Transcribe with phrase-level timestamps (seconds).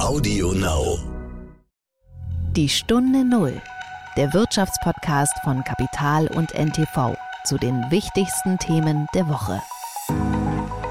[0.00, 0.98] Audio Now.
[2.56, 3.62] Die Stunde Null,
[4.16, 9.62] der Wirtschaftspodcast von Kapital und NTV zu den wichtigsten Themen der Woche.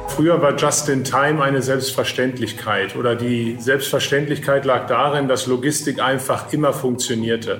[0.07, 6.53] Früher war Just in Time eine Selbstverständlichkeit oder die Selbstverständlichkeit lag darin, dass Logistik einfach
[6.53, 7.59] immer funktionierte.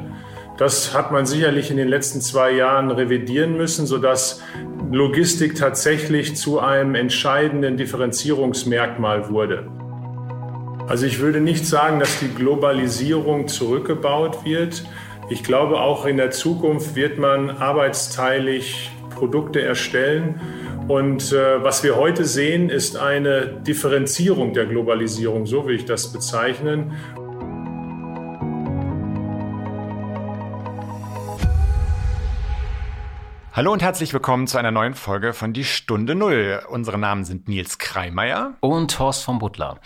[0.57, 4.41] Das hat man sicherlich in den letzten zwei Jahren revidieren müssen, sodass
[4.91, 9.67] Logistik tatsächlich zu einem entscheidenden Differenzierungsmerkmal wurde.
[10.87, 14.83] Also ich würde nicht sagen, dass die Globalisierung zurückgebaut wird.
[15.29, 20.41] Ich glaube, auch in der Zukunft wird man arbeitsteilig Produkte erstellen.
[20.89, 26.11] Und äh, was wir heute sehen, ist eine Differenzierung der Globalisierung, so will ich das
[26.11, 26.91] bezeichnen.
[33.55, 36.63] Hallo und herzlich willkommen zu einer neuen Folge von Die Stunde Null.
[36.69, 39.77] Unsere Namen sind Nils Kreimeier und Horst von Butler.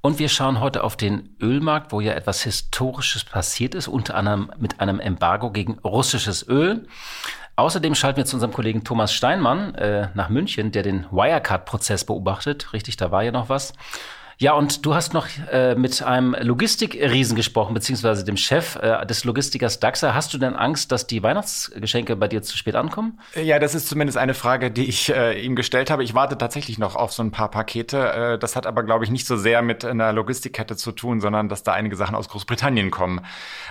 [0.00, 4.52] Und wir schauen heute auf den Ölmarkt, wo ja etwas Historisches passiert ist, unter anderem
[4.60, 6.86] mit einem Embargo gegen russisches Öl.
[7.56, 12.72] Außerdem schalten wir zu unserem Kollegen Thomas Steinmann äh, nach München, der den Wirecard-Prozess beobachtet.
[12.72, 13.72] Richtig, da war ja noch was.
[14.38, 19.24] Ja, und du hast noch äh, mit einem Logistikriesen gesprochen, beziehungsweise dem Chef äh, des
[19.24, 20.12] Logistikers DAXA.
[20.12, 23.18] Hast du denn Angst, dass die Weihnachtsgeschenke bei dir zu spät ankommen?
[23.34, 26.04] Ja, das ist zumindest eine Frage, die ich äh, ihm gestellt habe.
[26.04, 28.34] Ich warte tatsächlich noch auf so ein paar Pakete.
[28.34, 31.48] Äh, das hat aber, glaube ich, nicht so sehr mit einer Logistikkette zu tun, sondern
[31.48, 33.22] dass da einige Sachen aus Großbritannien kommen.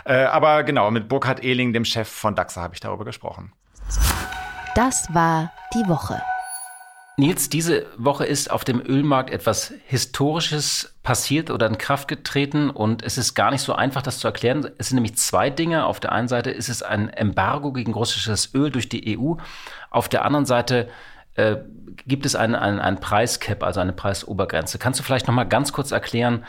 [0.04, 3.52] Äh, aber genau, mit Burkhard Ehling, dem Chef von DAXA, habe ich darüber gesprochen.
[4.74, 6.20] Das war die Woche.
[7.18, 13.04] Nils, diese Woche ist auf dem Ölmarkt etwas Historisches passiert oder in Kraft getreten und
[13.04, 14.70] es ist gar nicht so einfach, das zu erklären.
[14.78, 15.86] Es sind nämlich zwei Dinge.
[15.86, 19.36] Auf der einen Seite ist es ein Embargo gegen russisches Öl durch die EU.
[19.92, 20.90] Auf der anderen Seite
[21.36, 21.56] äh,
[22.06, 24.78] gibt es einen, einen, einen Preiscap, also eine Preisobergrenze.
[24.78, 26.44] Kannst du vielleicht noch mal ganz kurz erklären,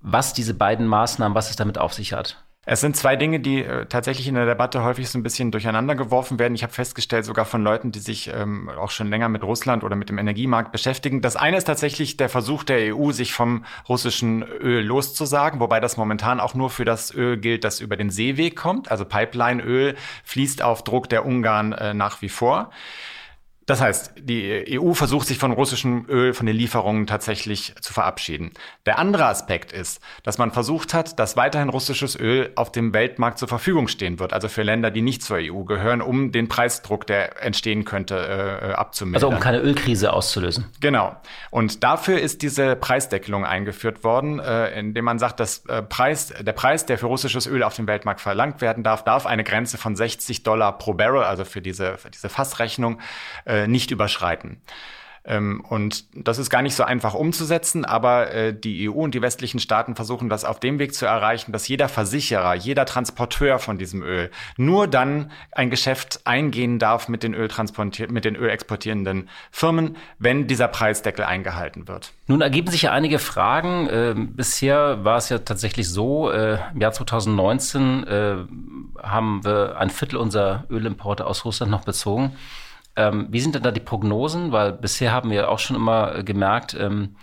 [0.00, 2.42] was diese beiden Maßnahmen, was es damit auf sich hat?
[2.70, 5.94] Es sind zwei Dinge, die äh, tatsächlich in der Debatte häufig so ein bisschen durcheinander
[5.94, 6.54] geworfen werden.
[6.54, 9.96] Ich habe festgestellt, sogar von Leuten, die sich ähm, auch schon länger mit Russland oder
[9.96, 11.22] mit dem Energiemarkt beschäftigen.
[11.22, 15.96] Das eine ist tatsächlich der Versuch der EU, sich vom russischen Öl loszusagen, wobei das
[15.96, 18.90] momentan auch nur für das Öl gilt, das über den Seeweg kommt.
[18.90, 19.94] Also Pipeline-Öl
[20.24, 22.70] fließt auf Druck der Ungarn äh, nach wie vor.
[23.68, 28.52] Das heißt, die EU versucht sich von russischem Öl, von den Lieferungen tatsächlich zu verabschieden.
[28.86, 33.38] Der andere Aspekt ist, dass man versucht hat, dass weiterhin russisches Öl auf dem Weltmarkt
[33.38, 37.06] zur Verfügung stehen wird, also für Länder, die nicht zur EU gehören, um den Preisdruck,
[37.06, 39.22] der entstehen könnte, äh, abzumildern.
[39.22, 40.64] Also um keine Ölkrise auszulösen.
[40.80, 41.14] Genau.
[41.50, 46.54] Und dafür ist diese Preisdeckelung eingeführt worden, äh, indem man sagt, dass äh, Preis, der
[46.54, 49.94] Preis, der für russisches Öl auf dem Weltmarkt verlangt werden darf, darf eine Grenze von
[49.94, 52.98] 60 Dollar pro Barrel, also für diese, für diese Fassrechnung,
[53.44, 54.60] äh, äh, nicht überschreiten.
[55.28, 59.20] Ähm, und das ist gar nicht so einfach umzusetzen, aber äh, die EU und die
[59.20, 63.76] westlichen Staaten versuchen das auf dem Weg zu erreichen, dass jeder Versicherer, jeder Transporteur von
[63.76, 70.46] diesem Öl nur dann ein Geschäft eingehen darf mit den, mit den ölexportierenden Firmen, wenn
[70.46, 72.12] dieser Preisdeckel eingehalten wird.
[72.26, 73.86] Nun ergeben sich ja einige Fragen.
[73.88, 78.36] Äh, bisher war es ja tatsächlich so, äh, im Jahr 2019 äh,
[79.02, 82.34] haben wir ein Viertel unserer Ölimporte aus Russland noch bezogen.
[82.98, 84.52] Ähm, wie sind denn da die Prognosen?
[84.52, 87.14] Weil bisher haben wir auch schon immer äh, gemerkt, ähm,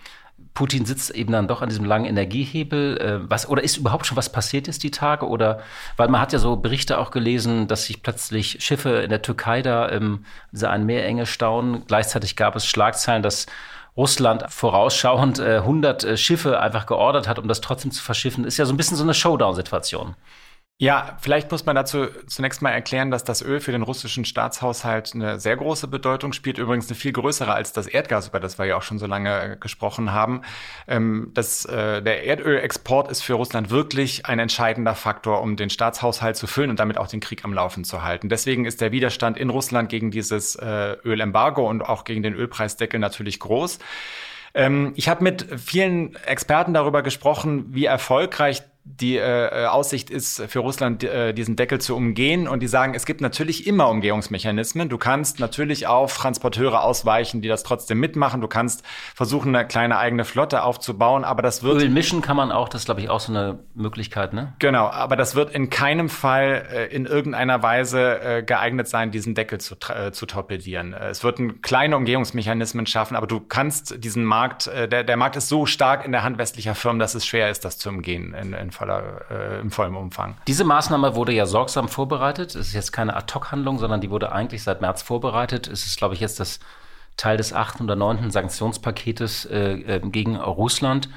[0.55, 2.97] Putin sitzt eben dann doch an diesem langen Energiehebel.
[2.97, 5.27] Äh, was, oder ist überhaupt schon was passiert ist die Tage?
[5.27, 5.59] Oder
[5.97, 9.61] weil man hat ja so Berichte auch gelesen, dass sich plötzlich Schiffe in der Türkei
[9.61, 10.25] da ähm,
[10.63, 11.83] ein Meerenge stauen.
[11.87, 13.47] Gleichzeitig gab es Schlagzeilen, dass
[13.97, 18.45] Russland vorausschauend äh, 100 äh, Schiffe einfach geordert hat, um das trotzdem zu verschiffen.
[18.45, 20.15] Ist ja so ein bisschen so eine Showdown-Situation.
[20.77, 25.15] Ja, vielleicht muss man dazu zunächst mal erklären, dass das Öl für den russischen Staatshaushalt
[25.15, 28.65] eine sehr große Bedeutung spielt, übrigens eine viel größere als das Erdgas, über das wir
[28.65, 30.41] ja auch schon so lange äh, gesprochen haben.
[30.85, 36.35] Ähm, das, äh, der Erdölexport ist für Russland wirklich ein entscheidender Faktor, um den Staatshaushalt
[36.35, 38.27] zu füllen und damit auch den Krieg am Laufen zu halten.
[38.27, 42.99] Deswegen ist der Widerstand in Russland gegen dieses äh, Ölembargo und auch gegen den Ölpreisdeckel
[42.99, 43.79] natürlich groß.
[44.53, 50.43] Ähm, ich habe mit vielen Experten darüber gesprochen, wie erfolgreich die äh, äh, Aussicht ist
[50.47, 52.47] für Russland, äh, diesen Deckel zu umgehen.
[52.47, 54.89] Und die sagen, es gibt natürlich immer Umgehungsmechanismen.
[54.89, 58.41] Du kannst natürlich auf Transporteure ausweichen, die das trotzdem mitmachen.
[58.41, 58.83] Du kannst
[59.15, 61.81] versuchen, eine kleine eigene Flotte aufzubauen, aber das wird.
[61.81, 64.53] Öl mischen kann man auch, das ist, glaube ich, auch so eine Möglichkeit, ne?
[64.59, 69.33] Genau, aber das wird in keinem Fall äh, in irgendeiner Weise äh, geeignet sein, diesen
[69.33, 70.93] Deckel zu, äh, zu torpedieren.
[70.93, 75.37] Äh, es würden kleine Umgehungsmechanismen schaffen, aber du kannst diesen Markt, äh, der, der Markt
[75.37, 78.35] ist so stark in der Hand westlicher Firmen, dass es schwer ist, das zu umgehen
[78.35, 80.35] in, in voller, äh, im vollen Umfang.
[80.47, 82.55] Diese Maßnahme wurde ja sorgsam vorbereitet.
[82.55, 85.67] Es ist jetzt keine Ad-Hoc-Handlung, sondern die wurde eigentlich seit März vorbereitet.
[85.67, 86.59] Es ist, glaube ich, jetzt das
[87.17, 91.09] Teil des achten oder neunten Sanktionspaketes äh, äh, gegen Russland.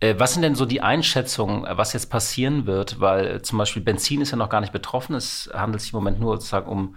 [0.00, 3.00] Äh, was sind denn so die Einschätzungen, was jetzt passieren wird?
[3.00, 5.14] Weil äh, zum Beispiel Benzin ist ja noch gar nicht betroffen.
[5.14, 6.96] Es handelt sich im Moment nur sozusagen um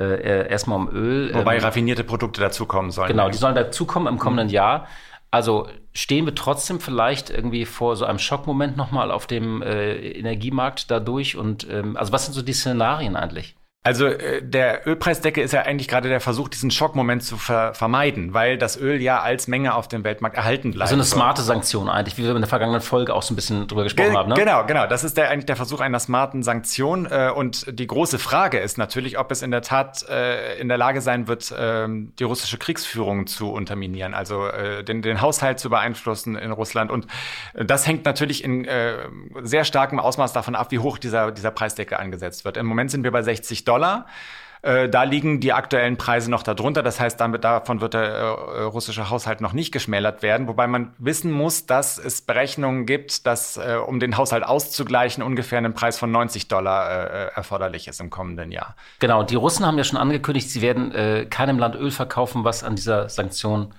[0.00, 1.34] äh, erstmal um Öl.
[1.34, 3.08] Wobei ähm, raffinierte Produkte dazukommen sollen.
[3.08, 4.54] Genau, die sollen dazukommen im kommenden mhm.
[4.54, 4.88] Jahr.
[5.30, 10.90] Also stehen wir trotzdem vielleicht irgendwie vor so einem Schockmoment nochmal auf dem äh, Energiemarkt
[10.90, 11.36] dadurch?
[11.36, 13.54] Und ähm, also was sind so die Szenarien eigentlich?
[13.84, 18.32] Also äh, der Ölpreisdecke ist ja eigentlich gerade der Versuch, diesen Schockmoment zu ver vermeiden,
[18.32, 20.82] weil das Öl ja als Menge auf dem Weltmarkt erhalten bleibt.
[20.82, 23.66] Also eine smarte Sanktion eigentlich, wie wir in der vergangenen Folge auch so ein bisschen
[23.66, 24.28] drüber gesprochen Ge haben.
[24.28, 24.36] Ne?
[24.36, 24.86] Genau, genau.
[24.86, 27.06] Das ist der, eigentlich der Versuch einer smarten Sanktion.
[27.06, 30.78] Äh, und die große Frage ist natürlich, ob es in der Tat äh, in der
[30.78, 34.48] Lage sein wird, äh, die russische Kriegsführung zu unterminieren, also
[34.86, 36.90] den, den Haushalt zu beeinflussen in Russland.
[36.90, 37.06] Und
[37.54, 38.66] das hängt natürlich in
[39.42, 42.56] sehr starkem Ausmaß davon ab, wie hoch dieser, dieser Preisdecke angesetzt wird.
[42.56, 43.71] Im Moment sind wir bei 60 Dollar.
[43.72, 44.06] Dollar.
[44.62, 46.84] Äh, da liegen die aktuellen Preise noch darunter.
[46.84, 50.46] Das heißt, damit, davon wird der äh, russische Haushalt noch nicht geschmälert werden.
[50.46, 55.58] Wobei man wissen muss, dass es Berechnungen gibt, dass, äh, um den Haushalt auszugleichen, ungefähr
[55.58, 58.76] ein Preis von 90 Dollar äh, erforderlich ist im kommenden Jahr.
[59.00, 62.62] Genau, die Russen haben ja schon angekündigt, sie werden äh, keinem Land Öl verkaufen, was
[62.62, 63.74] an dieser Sanktion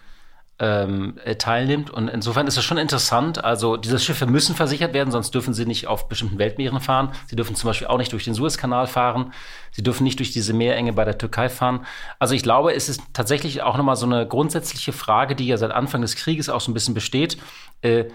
[0.60, 1.90] ähm, äh, teilnimmt.
[1.90, 3.44] Und insofern ist es schon interessant.
[3.44, 7.12] Also diese Schiffe müssen versichert werden, sonst dürfen sie nicht auf bestimmten Weltmeeren fahren.
[7.28, 9.34] Sie dürfen zum Beispiel auch nicht durch den Suezkanal fahren.
[9.72, 11.86] Sie dürfen nicht durch diese Meerenge bei der Türkei fahren.
[12.20, 15.72] Also ich glaube, es ist tatsächlich auch nochmal so eine grundsätzliche Frage, die ja seit
[15.72, 17.38] Anfang des Krieges auch so ein bisschen besteht.
[17.82, 18.06] Äh,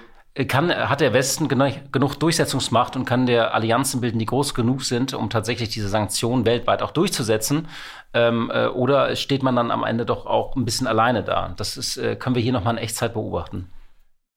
[0.46, 5.12] kann, hat der Westen genug Durchsetzungsmacht und kann der Allianzen bilden, die groß genug sind,
[5.14, 7.67] um tatsächlich diese Sanktionen weltweit auch durchzusetzen?
[8.14, 11.55] Ähm, äh, oder steht man dann am Ende doch auch ein bisschen alleine da?
[11.56, 13.69] Das ist, äh, können wir hier nochmal in Echtzeit beobachten.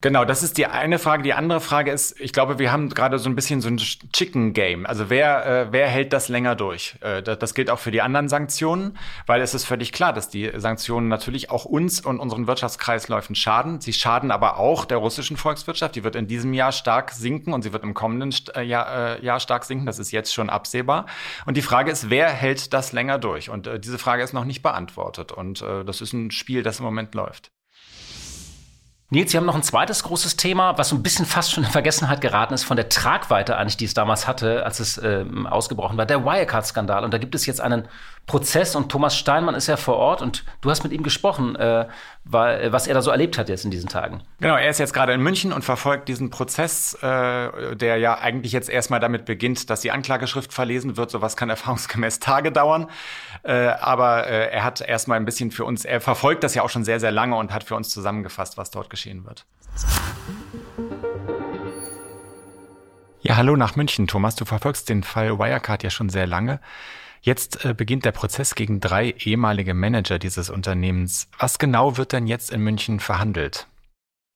[0.02, 1.22] Genau, das ist die eine Frage.
[1.22, 4.52] Die andere Frage ist, ich glaube, wir haben gerade so ein bisschen so ein Chicken
[4.52, 4.84] Game.
[4.84, 6.96] Also wer, äh, wer hält das länger durch?
[7.02, 10.28] Äh, das, das gilt auch für die anderen Sanktionen, weil es ist völlig klar, dass
[10.28, 13.80] die Sanktionen natürlich auch uns und unseren Wirtschaftskreisläufen schaden.
[13.80, 15.94] Sie schaden aber auch der russischen Volkswirtschaft.
[15.94, 19.24] Die wird in diesem Jahr stark sinken und sie wird im kommenden äh, Jahr, äh,
[19.24, 19.86] Jahr stark sinken.
[19.86, 21.06] Das ist jetzt schon absehbar.
[21.46, 23.50] Und die Frage ist, wer hält das länger durch?
[23.50, 25.30] Und äh, diese Frage ist noch nicht beantwortet.
[25.30, 27.52] Und äh, das ist ein Spiel, das im Moment läuft.
[29.12, 31.70] Nils, Sie haben noch ein zweites großes Thema, was so ein bisschen fast schon in
[31.70, 35.98] Vergessenheit geraten ist von der Tragweite eigentlich, die es damals hatte, als es äh, ausgebrochen
[35.98, 37.04] war, der Wirecard-Skandal.
[37.04, 37.86] Und da gibt es jetzt einen
[38.26, 41.88] Prozess und Thomas Steinmann ist ja vor Ort und du hast mit ihm gesprochen, äh,
[42.24, 44.22] weil, was er da so erlebt hat jetzt in diesen Tagen.
[44.40, 48.52] Genau, er ist jetzt gerade in München und verfolgt diesen Prozess, äh, der ja eigentlich
[48.52, 51.10] jetzt erstmal damit beginnt, dass die Anklageschrift verlesen wird.
[51.10, 52.88] Sowas kann erfahrungsgemäß Tage dauern.
[53.42, 56.70] Äh, aber äh, er hat erstmal ein bisschen für uns, er verfolgt das ja auch
[56.70, 59.46] schon sehr, sehr lange und hat für uns zusammengefasst, was dort geschehen wird.
[63.22, 64.36] Ja, hallo nach München, Thomas.
[64.36, 66.60] Du verfolgst den Fall Wirecard ja schon sehr lange.
[67.20, 71.28] Jetzt äh, beginnt der Prozess gegen drei ehemalige Manager dieses Unternehmens.
[71.38, 73.68] Was genau wird denn jetzt in München verhandelt?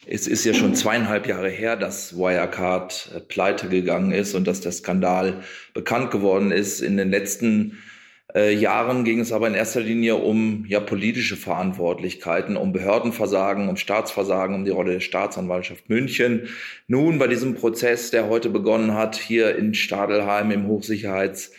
[0.06, 4.60] Es ist ja schon zweieinhalb Jahre her, dass Wirecard äh, pleite gegangen ist und dass
[4.60, 5.42] der Skandal
[5.74, 6.80] bekannt geworden ist.
[6.80, 7.78] In den letzten
[8.36, 13.76] äh, Jahren ging es aber in erster Linie um ja politische Verantwortlichkeiten, um Behördenversagen, um
[13.76, 16.48] Staatsversagen, um die Rolle der Staatsanwaltschaft München.
[16.86, 21.52] Nun bei diesem Prozess, der heute begonnen hat, hier in Stadelheim im Hochsicherheits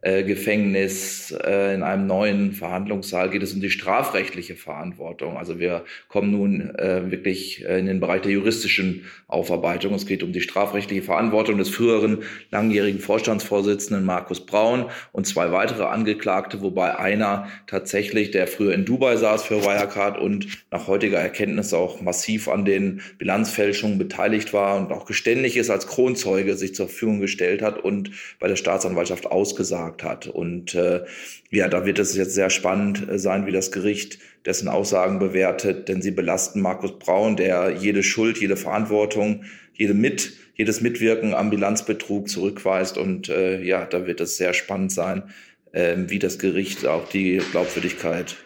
[0.00, 5.36] äh, Gefängnis, äh, in einem neuen Verhandlungssaal geht es um die strafrechtliche Verantwortung.
[5.36, 9.94] Also wir kommen nun äh, wirklich äh, in den Bereich der juristischen Aufarbeitung.
[9.94, 12.18] Es geht um die strafrechtliche Verantwortung des früheren
[12.50, 19.16] langjährigen Vorstandsvorsitzenden Markus Braun und zwei weitere Angeklagte, wobei einer tatsächlich, der früher in Dubai
[19.16, 24.92] saß für Wirecard und nach heutiger Erkenntnis auch massiv an den Bilanzfälschungen beteiligt war und
[24.92, 29.87] auch geständig ist als Kronzeuge sich zur Verfügung gestellt hat und bei der Staatsanwaltschaft ausgesagt
[29.88, 30.26] gesagt hat.
[30.26, 31.04] Und äh,
[31.50, 35.88] ja, da wird es jetzt sehr spannend äh, sein, wie das Gericht dessen Aussagen bewertet,
[35.88, 41.50] denn sie belasten Markus Braun, der jede Schuld, jede Verantwortung, jede Mit, jedes Mitwirken am
[41.50, 42.98] Bilanzbetrug zurückweist.
[42.98, 45.30] Und äh, ja, da wird es sehr spannend sein,
[45.72, 48.36] äh, wie das Gericht auch die Glaubwürdigkeit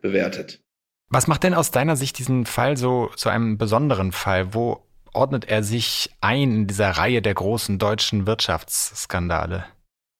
[0.00, 0.60] bewertet.
[1.08, 4.54] Was macht denn aus deiner Sicht diesen Fall so zu einem besonderen Fall?
[4.54, 4.82] Wo
[5.12, 9.66] ordnet er sich ein in dieser Reihe der großen deutschen Wirtschaftsskandale?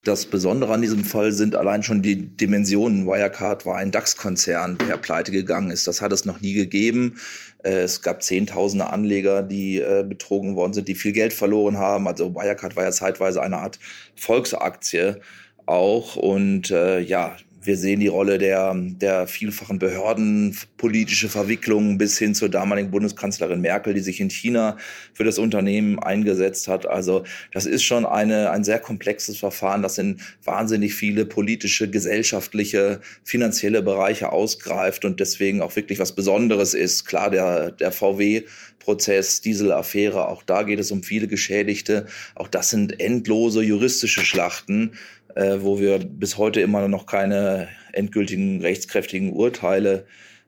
[0.04, 3.06] Das Besondere an diesem Fall sind allein schon die Dimensionen.
[3.06, 5.86] Wirecard war ein DAX-Konzern, der pleite gegangen ist.
[5.86, 7.20] Das hat es noch nie gegeben.
[7.62, 12.08] Äh, es gab zehntausende Anleger, die äh, betrogen worden sind, die viel Geld verloren haben.
[12.08, 13.78] Also Wirecard war ja zeitweise eine Art
[14.16, 15.20] Volksaktie
[15.66, 16.16] auch.
[16.16, 22.34] Und äh, ja, wir sehen die Rolle der, der vielfachen Behörden, politische Verwicklungen bis hin
[22.34, 24.76] zur damaligen Bundeskanzlerin Merkel, die sich in China
[25.14, 26.86] für das Unternehmen eingesetzt hat.
[26.86, 33.00] Also das ist schon eine, ein sehr komplexes Verfahren, das in wahnsinnig viele politische, gesellschaftliche,
[33.22, 37.04] finanzielle Bereiche ausgreift und deswegen auch wirklich was Besonderes ist.
[37.04, 38.42] Klar, der, der VW
[38.82, 42.06] Prozess, Dieselaffäre, auch da geht es um viele Geschädigte.
[42.34, 44.92] Auch das sind endlose juristische Schlachten,
[45.34, 50.06] äh, wo wir bis heute immer noch keine endgültigen rechtskräftigen Urteile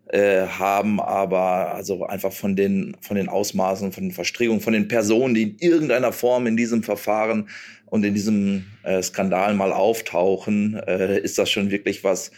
[0.08, 4.88] äh, haben, aber also einfach von den, von den Ausmaßen, von den Verstrickungen, von den
[4.88, 7.48] Personen, die in irgendeiner Form in diesem Verfahren
[7.86, 12.32] und in diesem äh, Skandal mal auftauchen, äh, ist das schon wirklich was,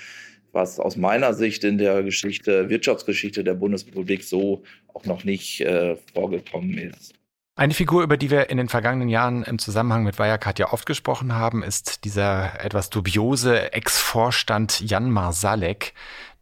[0.53, 4.63] was aus meiner Sicht in der Geschichte, Wirtschaftsgeschichte der Bundesrepublik so
[4.95, 7.15] auch noch nicht äh, vorgekommen ist.
[7.59, 10.85] Eine Figur, über die wir in den vergangenen Jahren im Zusammenhang mit Wirecard ja oft
[10.85, 15.95] gesprochen haben, ist dieser etwas dubiose Ex-Vorstand Jan Marsalek,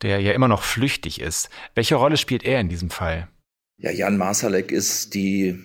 [0.03, 1.51] der ja immer noch flüchtig ist.
[1.77, 3.29] Welche Rolle spielt er in diesem Fall?
[3.79, 5.57] Ja, Jan Marsalek ist die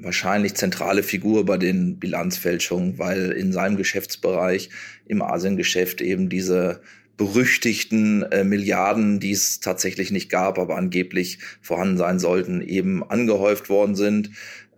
[0.00, 4.70] wahrscheinlich zentrale Figur bei den Bilanzfälschungen, weil in seinem Geschäftsbereich
[5.04, 6.80] im Asiengeschäft eben diese
[7.16, 13.68] berüchtigten äh, Milliarden, die es tatsächlich nicht gab, aber angeblich vorhanden sein sollten, eben angehäuft
[13.68, 14.30] worden sind.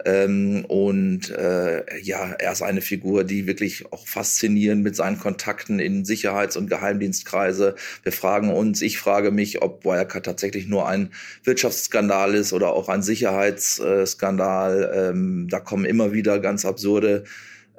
[0.05, 5.79] Ähm, und äh, ja, er ist eine Figur, die wirklich auch faszinierend mit seinen Kontakten
[5.79, 7.75] in Sicherheits- und Geheimdienstkreise.
[8.03, 11.11] Wir fragen uns, ich frage mich, ob Wirecard tatsächlich nur ein
[11.45, 14.93] Wirtschaftsskandal ist oder auch ein Sicherheitsskandal.
[14.95, 17.25] Ähm, da kommen immer wieder ganz absurde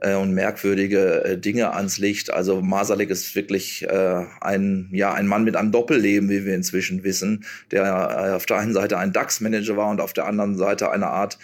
[0.02, 2.32] äh, und merkwürdige äh, Dinge ans Licht.
[2.32, 7.04] Also Masalek ist wirklich äh, ein, ja, ein Mann mit einem Doppelleben, wie wir inzwischen
[7.04, 10.92] wissen, der äh, auf der einen Seite ein DAX-Manager war und auf der anderen Seite
[10.92, 11.38] eine Art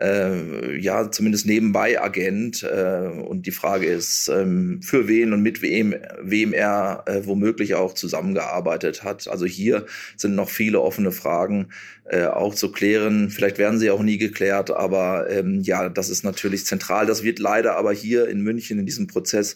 [0.00, 2.62] äh, ja zumindest nebenbei Agent.
[2.62, 7.74] Äh, und die Frage ist, ähm, für wen und mit wem, wem er äh, womöglich
[7.74, 9.28] auch zusammengearbeitet hat.
[9.28, 11.68] Also hier sind noch viele offene Fragen
[12.04, 13.30] äh, auch zu klären.
[13.30, 17.06] Vielleicht werden sie auch nie geklärt, aber ähm, ja, das ist natürlich zentral.
[17.06, 19.54] Das wird leider aber hier in München in diesem Prozess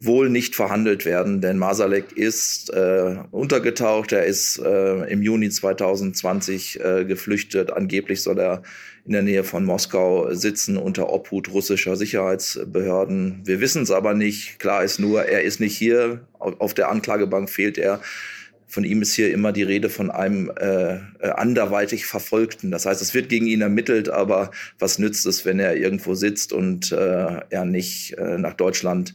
[0.00, 6.80] wohl nicht verhandelt werden, denn Masalek ist äh, untergetaucht, er ist äh, im Juni 2020
[6.80, 7.72] äh, geflüchtet.
[7.72, 8.62] Angeblich soll er
[9.08, 13.40] in der Nähe von Moskau sitzen unter Obhut russischer Sicherheitsbehörden.
[13.42, 14.58] Wir wissen es aber nicht.
[14.58, 16.20] Klar ist nur, er ist nicht hier.
[16.38, 18.02] Auf der Anklagebank fehlt er.
[18.66, 22.70] Von ihm ist hier immer die Rede von einem äh, äh anderweitig Verfolgten.
[22.70, 26.52] Das heißt, es wird gegen ihn ermittelt, aber was nützt es, wenn er irgendwo sitzt
[26.52, 29.14] und äh, er nicht äh, nach Deutschland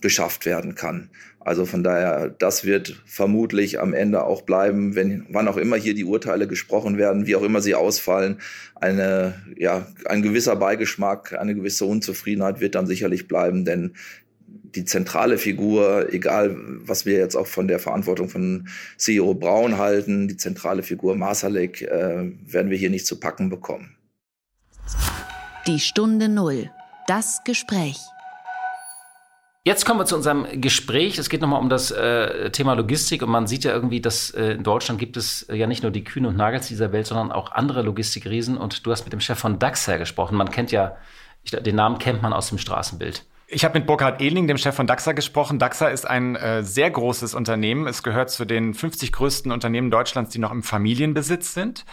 [0.00, 1.10] geschafft werden kann.
[1.40, 5.94] Also von daher, das wird vermutlich am Ende auch bleiben, wenn wann auch immer hier
[5.94, 8.40] die Urteile gesprochen werden, wie auch immer sie ausfallen,
[8.74, 13.94] eine ja ein gewisser Beigeschmack, eine gewisse Unzufriedenheit wird dann sicherlich bleiben, denn
[14.74, 20.28] die zentrale Figur, egal was wir jetzt auch von der Verantwortung von CEO Braun halten,
[20.28, 23.96] die zentrale Figur Masalek äh, werden wir hier nicht zu packen bekommen.
[25.66, 26.70] Die Stunde Null.
[27.06, 27.98] Das Gespräch.
[29.66, 31.16] Jetzt kommen wir zu unserem Gespräch.
[31.16, 34.52] Es geht nochmal um das äh, Thema Logistik und man sieht ja irgendwie, dass äh,
[34.52, 37.32] in Deutschland gibt es äh, ja nicht nur die Kühne und Nagels dieser Welt, sondern
[37.32, 38.58] auch andere Logistikriesen.
[38.58, 40.36] Und du hast mit dem Chef von DAXA gesprochen.
[40.36, 40.98] Man kennt ja,
[41.44, 43.24] ich, den Namen kennt man aus dem Straßenbild.
[43.46, 45.58] Ich habe mit Burkhard Ehling, dem Chef von DAXA, gesprochen.
[45.58, 47.86] DAXA ist ein äh, sehr großes Unternehmen.
[47.86, 51.86] Es gehört zu den 50 größten Unternehmen Deutschlands, die noch im Familienbesitz sind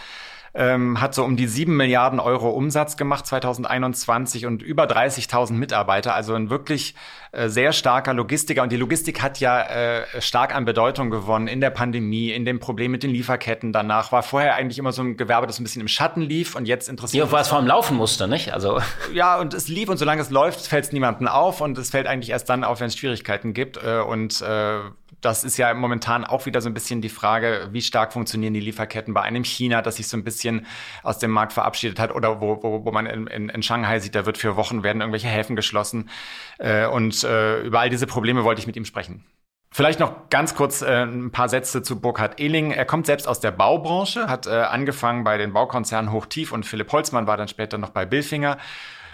[0.54, 6.14] ähm, hat so um die sieben Milliarden Euro Umsatz gemacht 2021 und über 30.000 Mitarbeiter,
[6.14, 6.94] also ein wirklich
[7.32, 8.62] äh, sehr starker Logistiker.
[8.62, 12.60] Und die Logistik hat ja äh, stark an Bedeutung gewonnen in der Pandemie, in dem
[12.60, 14.12] Problem mit den Lieferketten danach.
[14.12, 16.88] War vorher eigentlich immer so ein Gewerbe, das ein bisschen im Schatten lief und jetzt
[16.88, 17.26] interessiert.
[17.26, 18.52] Ja, weil es vor allem laufen musste, nicht?
[18.52, 18.80] Also.
[19.12, 22.06] Ja, und es lief und solange es läuft, fällt es niemandem auf und es fällt
[22.06, 23.76] eigentlich erst dann auf, wenn es Schwierigkeiten gibt.
[23.76, 24.80] Äh, und äh,
[25.22, 28.60] das ist ja momentan auch wieder so ein bisschen die Frage, wie stark funktionieren die
[28.60, 30.66] Lieferketten bei einem China, das sich so ein bisschen
[31.02, 34.14] aus dem Markt verabschiedet hat oder wo, wo, wo man in, in, in Shanghai sieht,
[34.14, 36.10] da wird für Wochen werden irgendwelche Häfen geschlossen.
[36.58, 39.24] Äh, und äh, über all diese Probleme wollte ich mit ihm sprechen.
[39.70, 42.72] Vielleicht noch ganz kurz äh, ein paar Sätze zu Burkhard Ehling.
[42.72, 46.92] Er kommt selbst aus der Baubranche, hat äh, angefangen bei den Baukonzernen Hochtief und Philipp
[46.92, 48.58] Holzmann war dann später noch bei Billfinger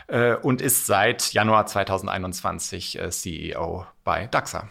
[0.08, 4.68] äh, und ist seit Januar 2021 äh, CEO bei DAXA.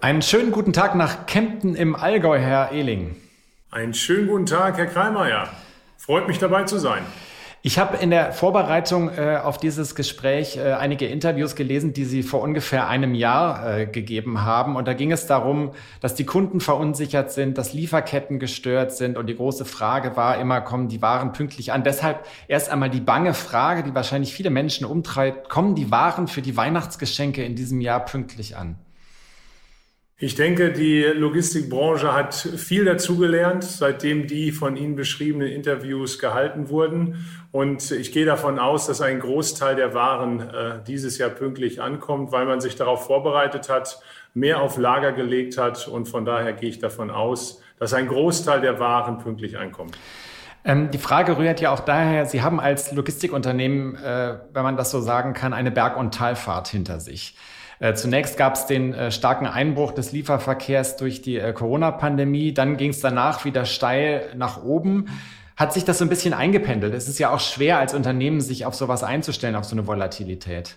[0.00, 3.16] Einen schönen guten Tag nach Kempten im Allgäu, Herr Ehling.
[3.70, 5.48] Einen schönen guten Tag, Herr Kreimeier.
[5.98, 7.04] Freut mich dabei zu sein.
[7.62, 12.22] Ich habe in der Vorbereitung äh, auf dieses Gespräch äh, einige Interviews gelesen, die Sie
[12.22, 14.76] vor ungefähr einem Jahr äh, gegeben haben.
[14.76, 19.18] Und da ging es darum, dass die Kunden verunsichert sind, dass Lieferketten gestört sind.
[19.18, 21.84] Und die große Frage war immer, kommen die Waren pünktlich an?
[21.84, 25.50] Deshalb erst einmal die bange Frage, die wahrscheinlich viele Menschen umtreibt.
[25.50, 28.78] Kommen die Waren für die Weihnachtsgeschenke in diesem Jahr pünktlich an?
[30.22, 37.26] Ich denke, die Logistikbranche hat viel dazugelernt, seitdem die von Ihnen beschriebenen Interviews gehalten wurden.
[37.52, 42.32] Und ich gehe davon aus, dass ein Großteil der Waren äh, dieses Jahr pünktlich ankommt,
[42.32, 44.02] weil man sich darauf vorbereitet hat,
[44.34, 45.88] mehr auf Lager gelegt hat.
[45.88, 49.96] Und von daher gehe ich davon aus, dass ein Großteil der Waren pünktlich ankommt.
[50.66, 54.90] Ähm, die Frage rührt ja auch daher, Sie haben als Logistikunternehmen, äh, wenn man das
[54.90, 57.36] so sagen kann, eine Berg- und Talfahrt hinter sich.
[57.80, 62.52] Äh, zunächst gab es den äh, starken Einbruch des Lieferverkehrs durch die äh, Corona-Pandemie.
[62.52, 65.06] Dann ging es danach wieder steil nach oben.
[65.56, 66.92] Hat sich das so ein bisschen eingependelt?
[66.92, 70.76] Es ist ja auch schwer als Unternehmen, sich auf sowas einzustellen, auf so eine Volatilität.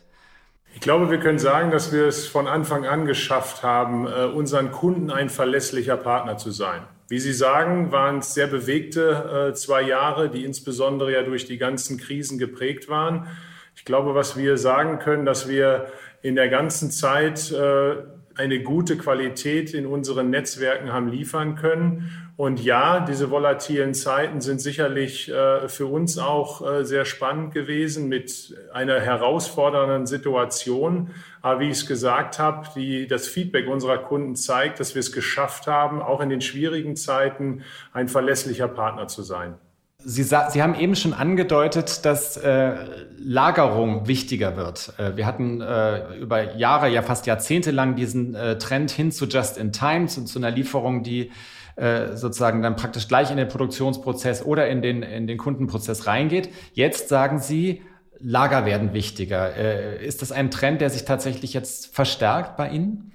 [0.73, 5.11] Ich glaube, wir können sagen, dass wir es von Anfang an geschafft haben, unseren Kunden
[5.11, 6.81] ein verlässlicher Partner zu sein.
[7.07, 11.97] Wie Sie sagen, waren es sehr bewegte zwei Jahre, die insbesondere ja durch die ganzen
[11.99, 13.27] Krisen geprägt waren.
[13.75, 15.85] Ich glaube, was wir sagen können, dass wir
[16.23, 17.95] in der ganzen Zeit äh,
[18.35, 22.09] eine gute Qualität in unseren Netzwerken haben liefern können.
[22.35, 28.09] Und ja, diese volatilen Zeiten sind sicherlich äh, für uns auch äh, sehr spannend gewesen
[28.09, 31.11] mit einer herausfordernden Situation.
[31.43, 35.11] Aber wie ich es gesagt habe, die, das Feedback unserer Kunden zeigt, dass wir es
[35.11, 37.61] geschafft haben, auch in den schwierigen Zeiten
[37.91, 39.55] ein verlässlicher Partner zu sein.
[40.05, 42.75] Sie, Sie haben eben schon angedeutet, dass äh,
[43.17, 44.93] Lagerung wichtiger wird.
[44.97, 49.25] Äh, wir hatten äh, über Jahre, ja fast Jahrzehnte lang diesen äh, Trend hin zu
[49.25, 51.31] Just-in-Time, zu, zu einer Lieferung, die
[51.75, 56.49] äh, sozusagen dann praktisch gleich in den Produktionsprozess oder in den, in den Kundenprozess reingeht.
[56.73, 57.81] Jetzt sagen Sie,
[58.19, 59.55] Lager werden wichtiger.
[59.55, 63.12] Äh, ist das ein Trend, der sich tatsächlich jetzt verstärkt bei Ihnen?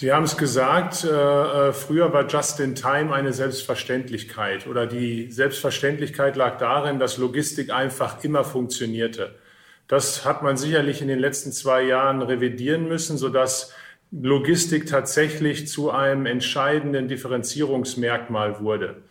[0.00, 6.56] Sie haben es gesagt, äh, äh, früher war Just-in-Time eine Selbstverständlichkeit oder die Selbstverständlichkeit lag
[6.56, 9.34] darin, dass Logistik einfach immer funktionierte.
[9.88, 13.74] Das hat man sicherlich in den letzten zwei Jahren revidieren müssen, sodass
[14.10, 19.02] Logistik tatsächlich zu einem entscheidenden Differenzierungsmerkmal wurde.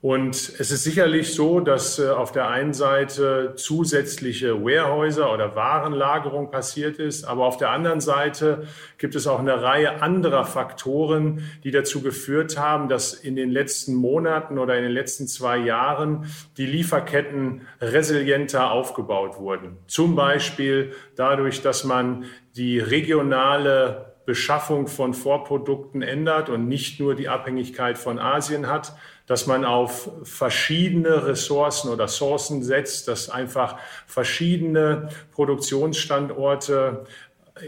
[0.00, 6.52] Und es ist sicherlich so, dass äh, auf der einen Seite zusätzliche Warehäuser oder Warenlagerung
[6.52, 11.72] passiert ist, aber auf der anderen Seite gibt es auch eine Reihe anderer Faktoren, die
[11.72, 16.26] dazu geführt haben, dass in den letzten Monaten oder in den letzten zwei Jahren
[16.58, 19.78] die Lieferketten resilienter aufgebaut wurden.
[19.88, 27.28] Zum Beispiel dadurch, dass man die regionale Beschaffung von Vorprodukten ändert und nicht nur die
[27.28, 28.94] Abhängigkeit von Asien hat,
[29.28, 37.04] dass man auf verschiedene Ressourcen oder Sourcen setzt, dass einfach verschiedene Produktionsstandorte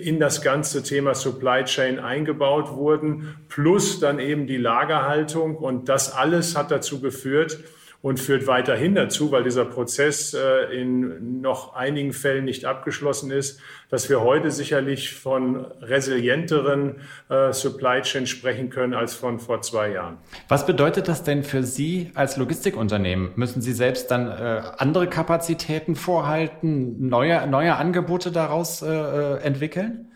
[0.01, 5.57] in das ganze Thema Supply Chain eingebaut wurden, plus dann eben die Lagerhaltung.
[5.57, 7.59] Und das alles hat dazu geführt,
[8.03, 13.61] und führt weiterhin dazu, weil dieser Prozess äh, in noch einigen Fällen nicht abgeschlossen ist,
[13.91, 19.91] dass wir heute sicherlich von resilienteren äh, Supply Chain sprechen können als von vor zwei
[19.91, 20.17] Jahren.
[20.49, 23.33] Was bedeutet das denn für Sie als Logistikunternehmen?
[23.37, 30.10] Müssen Sie selbst dann äh, andere Kapazitäten vorhalten, neue, neue Angebote daraus äh, äh entwickeln?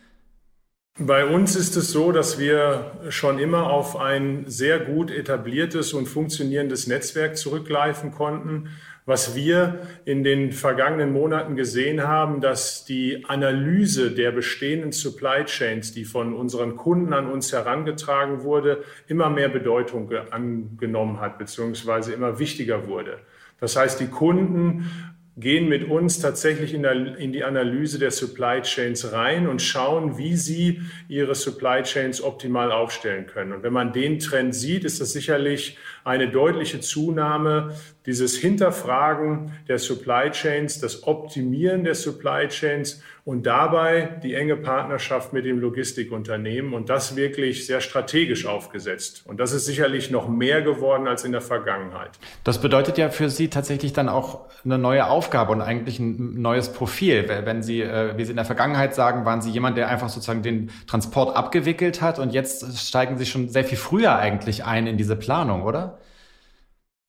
[1.00, 6.07] Bei uns ist es so, dass wir schon immer auf ein sehr gut etabliertes und
[6.07, 8.68] funktionierendes Netzwerk zurückgreifen konnten.
[9.04, 15.92] Was wir in den vergangenen Monaten gesehen haben, dass die Analyse der bestehenden Supply Chains,
[15.92, 22.38] die von unseren Kunden an uns herangetragen wurde, immer mehr Bedeutung angenommen hat, beziehungsweise immer
[22.38, 23.18] wichtiger wurde.
[23.59, 24.88] Das heißt, die Kunden
[25.37, 30.16] gehen mit uns tatsächlich in, der, in, die Analyse der Supply Chains rein und schauen,
[30.16, 33.53] wie sie ihre Supply Chains optimal aufstellen können.
[33.53, 37.75] Und wenn man den Trend sieht, ist das sicherlich eine deutliche Zunahme
[38.07, 45.32] dieses Hinterfragen der Supply Chains, das Optimieren der Supply Chains und dabei die enge Partnerschaft
[45.32, 49.22] mit dem Logistikunternehmen und das wirklich sehr strategisch aufgesetzt.
[49.24, 52.10] Und das ist sicherlich noch mehr geworden als in der Vergangenheit.
[52.44, 56.70] Das bedeutet ja für Sie tatsächlich dann auch eine neue Aufgabe und eigentlich ein neues
[56.70, 57.26] Profil.
[57.44, 60.42] Wenn Sie, äh, wie Sie in der Vergangenheit sagen, waren Sie jemand, der einfach sozusagen
[60.42, 64.98] den Transport abgewickelt hat und jetzt steigen Sie schon sehr viel früher eigentlich ein in
[64.98, 65.98] diese Planung, oder?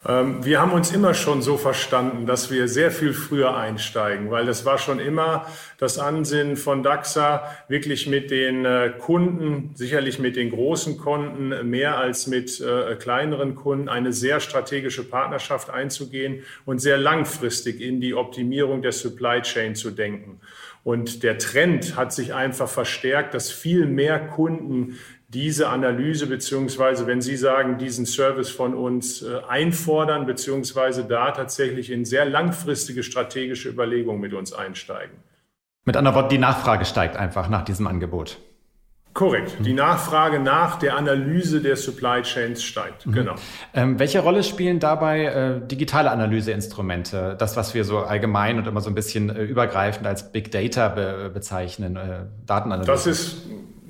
[0.08, 4.46] Ähm, wir haben uns immer schon so verstanden, dass wir sehr viel früher einsteigen, weil
[4.46, 10.36] das war schon immer das Ansinnen von DAXA, wirklich mit den äh, Kunden, sicherlich mit
[10.36, 16.80] den großen Kunden, mehr als mit äh, kleineren Kunden, eine sehr strategische Partnerschaft einzugehen und
[16.80, 20.40] sehr langfristig in die Optimierung der Supply Chain zu denken.
[20.84, 25.00] Und der Trend hat sich einfach verstärkt, dass viel mehr Kunden
[25.36, 31.92] diese Analyse beziehungsweise wenn Sie sagen, diesen Service von uns äh, einfordern beziehungsweise da tatsächlich
[31.92, 35.18] in sehr langfristige strategische Überlegungen mit uns einsteigen.
[35.84, 38.40] Mit anderen Worten, die Nachfrage steigt einfach nach diesem Angebot.
[39.14, 39.58] Korrekt.
[39.60, 43.06] Die Nachfrage nach der Analyse der Supply Chains steigt.
[43.06, 43.12] Mhm.
[43.12, 43.36] Genau.
[43.74, 47.36] Ähm, welche Rolle spielen dabei äh, digitale Analyseinstrumente?
[47.38, 50.90] Das, was wir so allgemein und immer so ein bisschen äh, übergreifend als Big Data
[50.90, 52.92] be bezeichnen, äh, Datenanalyse.
[52.92, 53.44] Das ist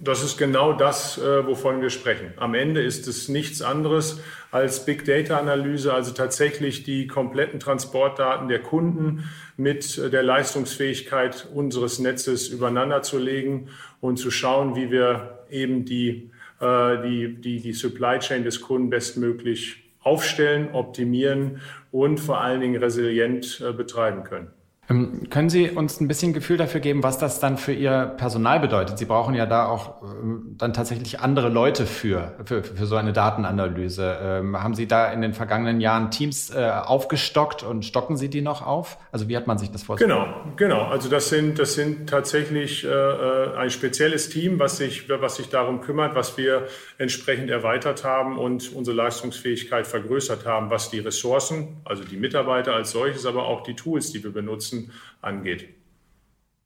[0.07, 2.33] das ist genau das, äh, wovon wir sprechen.
[2.37, 8.47] Am Ende ist es nichts anderes als Big Data Analyse, also tatsächlich die kompletten Transportdaten
[8.47, 15.39] der Kunden mit der Leistungsfähigkeit unseres Netzes übereinander zu legen und zu schauen, wie wir
[15.49, 22.41] eben die, äh, die, die, die Supply Chain des Kunden bestmöglich aufstellen, optimieren und vor
[22.41, 24.51] allen Dingen resilient äh, betreiben können.
[24.89, 28.59] Ähm, können Sie uns ein bisschen Gefühl dafür geben, was das dann für Ihr Personal
[28.59, 28.99] bedeutet?
[28.99, 33.11] Sie brauchen ja da auch ähm, dann tatsächlich andere Leute für, für, für so eine
[33.11, 34.17] Datenanalyse.
[34.21, 38.41] Ähm, haben Sie da in den vergangenen Jahren Teams äh, aufgestockt und stocken Sie die
[38.41, 38.97] noch auf?
[39.11, 40.11] Also wie hat man sich das vorgestellt?
[40.11, 40.83] Genau, genau.
[40.83, 45.49] Also das sind, das sind tatsächlich äh, äh, ein spezielles Team, was sich, was sich
[45.49, 46.67] darum kümmert, was wir
[46.99, 52.91] entsprechend erweitert haben und unsere Leistungsfähigkeit vergrößert haben, was die Ressourcen, also die Mitarbeiter als
[52.91, 55.69] solches, aber auch die Tools, die wir benutzen, Nutzen angeht.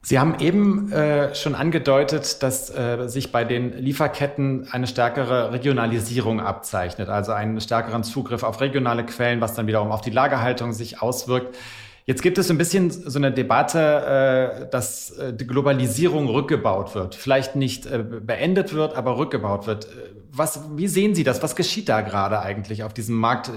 [0.02, 6.40] Sie haben eben äh, schon angedeutet, dass äh, sich bei den Lieferketten eine stärkere Regionalisierung
[6.40, 11.02] abzeichnet, also einen stärkeren Zugriff auf regionale Quellen, was dann wiederum auf die Lagerhaltung sich
[11.02, 11.58] auswirkt.
[12.06, 17.16] Jetzt gibt es ein bisschen so eine Debatte, äh, dass äh, die Globalisierung rückgebaut wird,
[17.16, 19.88] vielleicht nicht äh, beendet wird, aber rückgebaut wird.
[20.32, 21.44] Was, wie sehen Sie das?
[21.44, 23.52] Was geschieht da gerade eigentlich auf diesem Markt,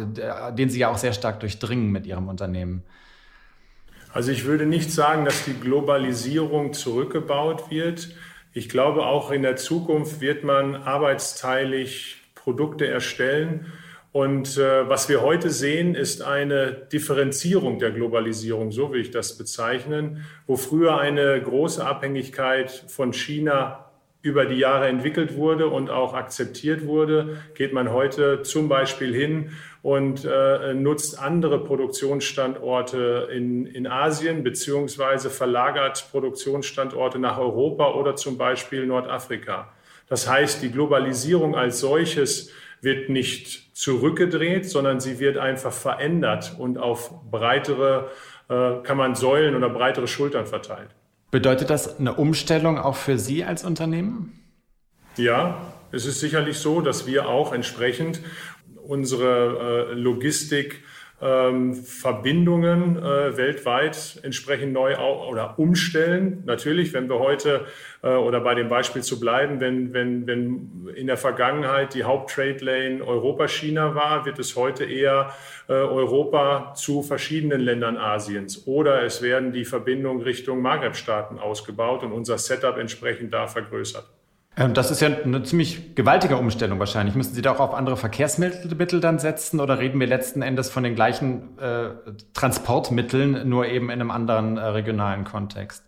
[0.58, 2.82] den Sie ja auch sehr stark durchdringen mit Ihrem Unternehmen?
[4.14, 8.10] Also ich würde nicht sagen, dass die Globalisierung zurückgebaut wird.
[8.52, 13.72] Ich glaube, auch in der Zukunft wird man arbeitsteilig Produkte erstellen.
[14.12, 19.38] Und äh, was wir heute sehen, ist eine Differenzierung der Globalisierung, so will ich das
[19.38, 23.86] bezeichnen, wo früher eine große Abhängigkeit von China
[24.20, 29.52] über die Jahre entwickelt wurde und auch akzeptiert wurde, geht man heute zum Beispiel hin
[29.82, 38.38] und äh, nutzt andere Produktionsstandorte in, in Asien beziehungsweise verlagert Produktionsstandorte nach Europa oder zum
[38.38, 39.72] Beispiel Nordafrika.
[40.08, 46.78] Das heißt, die Globalisierung als solches wird nicht zurückgedreht, sondern sie wird einfach verändert und
[46.78, 48.10] auf breitere,
[48.48, 50.90] äh, kann man Säulen oder breitere Schultern verteilt.
[51.32, 54.38] Bedeutet das eine Umstellung auch für Sie als Unternehmen?
[55.16, 58.20] Ja, es ist sicherlich so, dass wir auch entsprechend
[58.86, 60.82] unsere äh, Logistik
[61.22, 66.42] ähm, Verbindungen äh, weltweit entsprechend neu oder umstellen.
[66.46, 67.66] Natürlich, wenn wir heute
[68.02, 72.64] äh, oder bei dem Beispiel zu bleiben, wenn, wenn, wenn in der Vergangenheit die Haupttrade
[72.64, 75.32] Lane Europa-China war, wird es heute eher
[75.68, 82.10] äh, Europa zu verschiedenen Ländern Asiens oder es werden die Verbindungen Richtung Maghreb-Staaten ausgebaut und
[82.10, 84.06] unser Setup entsprechend da vergrößert.
[84.56, 87.14] Ähm, das ist ja eine ziemlich gewaltige Umstellung wahrscheinlich.
[87.14, 90.82] Müssen Sie da auch auf andere Verkehrsmittel dann setzen oder reden wir letzten Endes von
[90.82, 91.90] den gleichen äh,
[92.34, 95.84] Transportmitteln, nur eben in einem anderen äh, regionalen Kontext?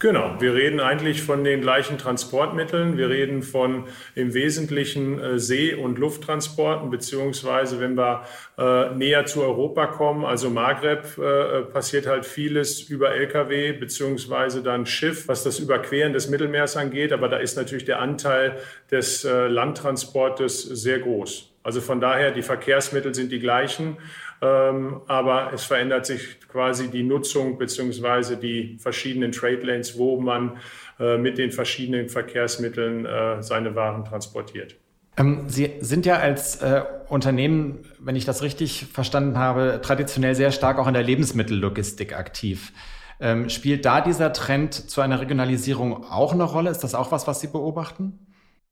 [0.00, 2.96] Genau, wir reden eigentlich von den gleichen Transportmitteln.
[2.96, 8.22] Wir reden von im Wesentlichen äh, See- und Lufttransporten, beziehungsweise wenn wir
[8.56, 14.86] äh, näher zu Europa kommen, also Maghreb, äh, passiert halt vieles über Lkw, beziehungsweise dann
[14.86, 17.12] Schiff, was das Überqueren des Mittelmeers angeht.
[17.12, 18.56] Aber da ist natürlich der Anteil
[18.92, 21.52] des Landtransportes sehr groß.
[21.62, 23.98] Also von daher, die Verkehrsmittel sind die gleichen.
[24.40, 30.58] Ähm, aber es verändert sich quasi die Nutzung beziehungsweise die verschiedenen Trade Lanes, wo man
[31.00, 34.76] äh, mit den verschiedenen Verkehrsmitteln äh, seine Waren transportiert.
[35.16, 40.52] Ähm, Sie sind ja als äh, Unternehmen, wenn ich das richtig verstanden habe, traditionell sehr
[40.52, 42.72] stark auch in der Lebensmittellogistik aktiv.
[43.20, 46.70] Ähm, spielt da dieser Trend zu einer Regionalisierung auch eine Rolle?
[46.70, 48.27] Ist das auch was, was Sie beobachten?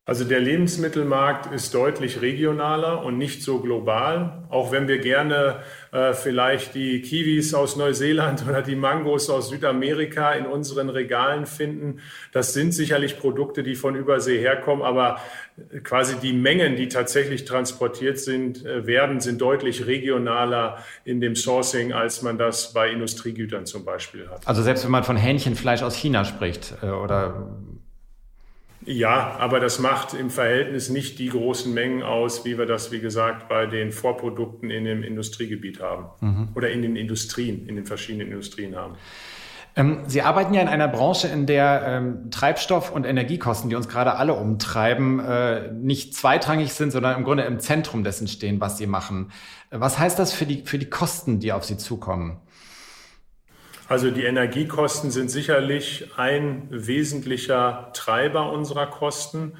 [0.09, 4.45] Also der Lebensmittelmarkt ist deutlich regionaler und nicht so global.
[4.51, 5.57] Auch wenn wir gerne
[5.91, 11.99] äh, vielleicht die Kiwis aus Neuseeland oder die Mangos aus Südamerika in unseren Regalen finden,
[12.31, 15.19] das sind sicherlich Produkte, die von Übersee herkommen, aber
[15.83, 21.93] quasi die Mengen, die tatsächlich transportiert sind, äh, werden, sind deutlich regionaler in dem Sourcing,
[21.93, 24.47] als man das bei Industriegütern zum Beispiel hat.
[24.47, 27.49] Also selbst wenn man von Hähnchenfleisch aus China spricht äh, oder
[28.87, 33.01] ja, aber das macht im Verhältnis nicht die großen Mengen aus, wie wir das, wie
[33.01, 36.49] gesagt, bei den Vorprodukten in dem Industriegebiet haben mhm.
[36.55, 38.95] oder in den Industrien, in den verschiedenen Industrien haben.
[39.75, 43.89] Ähm, Sie arbeiten ja in einer Branche, in der ähm, Treibstoff- und Energiekosten, die uns
[43.89, 48.79] gerade alle umtreiben, äh, nicht zweitrangig sind, sondern im Grunde im Zentrum dessen stehen, was
[48.79, 49.33] Sie machen.
[49.71, 52.41] Was heißt das für die, für die Kosten, die auf Sie zukommen?
[53.89, 59.53] Also die Energiekosten sind sicherlich ein wesentlicher Treiber unserer Kosten.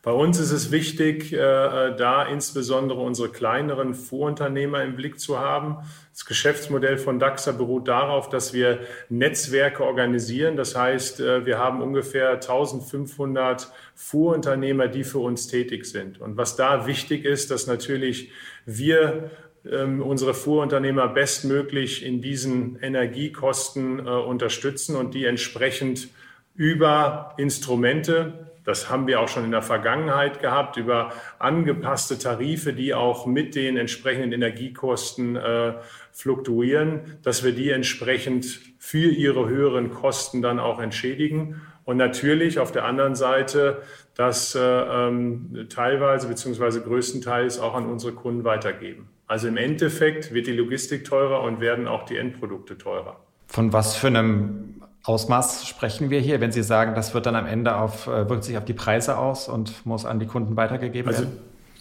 [0.00, 5.78] Bei uns ist es wichtig, äh, da insbesondere unsere kleineren Fuhrunternehmer im Blick zu haben.
[6.12, 10.56] Das Geschäftsmodell von DAXA beruht darauf, dass wir Netzwerke organisieren.
[10.56, 16.20] Das heißt, äh, wir haben ungefähr 1500 Fuhrunternehmer, die für uns tätig sind.
[16.20, 18.30] Und was da wichtig ist, dass natürlich
[18.66, 19.30] wir
[19.64, 26.08] unsere Fuhrunternehmer bestmöglich in diesen Energiekosten äh, unterstützen und die entsprechend
[26.54, 32.94] über Instrumente, das haben wir auch schon in der Vergangenheit gehabt, über angepasste Tarife, die
[32.94, 35.74] auch mit den entsprechenden Energiekosten äh,
[36.12, 41.62] fluktuieren, dass wir die entsprechend für ihre höheren Kosten dann auch entschädigen.
[41.84, 43.82] Und natürlich auf der anderen Seite
[44.14, 49.08] das äh, ähm, teilweise beziehungsweise größtenteils auch an unsere Kunden weitergeben.
[49.26, 53.20] Also im Endeffekt wird die Logistik teurer und werden auch die Endprodukte teurer.
[53.46, 57.46] Von was für einem Ausmaß sprechen wir hier, wenn Sie sagen, das wird dann am
[57.46, 61.08] Ende auf, äh, wirkt sich auf die Preise aus und muss an die Kunden weitergegeben
[61.08, 61.38] also, werden?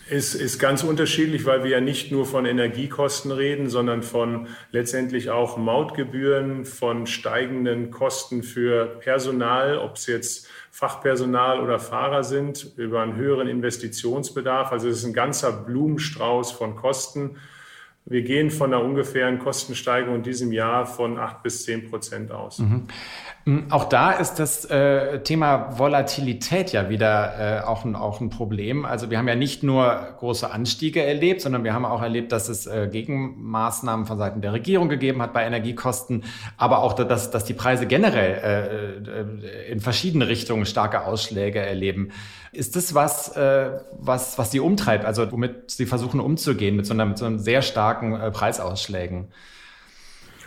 [0.10, 5.30] Es ist ganz unterschiedlich, weil wir ja nicht nur von Energiekosten reden, sondern von letztendlich
[5.30, 13.02] auch Mautgebühren, von steigenden Kosten für Personal, ob es jetzt Fachpersonal oder Fahrer sind, über
[13.02, 14.74] einen höheren Investitionsbedarf.
[14.74, 17.38] Also es ist ein ganzer Blumenstrauß von Kosten.
[18.06, 22.60] Wir gehen von einer ungefähren Kostensteigerung in diesem Jahr von acht bis zehn Prozent aus.
[22.60, 22.88] Mhm.
[23.46, 28.30] Mm, auch da ist das äh, Thema Volatilität ja wieder äh, auch, ein, auch ein
[28.30, 28.84] Problem.
[28.84, 32.50] Also wir haben ja nicht nur große Anstiege erlebt, sondern wir haben auch erlebt, dass
[32.50, 36.26] es äh, Gegenmaßnahmen von Seiten der Regierung gegeben hat bei Energiekosten,
[36.58, 42.12] aber auch, dass, dass die Preise generell äh, äh, in verschiedene Richtungen starke Ausschläge erleben.
[42.54, 46.94] Ist das was, äh, was, was Sie umtreibt, also womit Sie versuchen umzugehen mit so,
[46.94, 49.28] einer, mit so einem sehr starken äh, Preisausschlägen?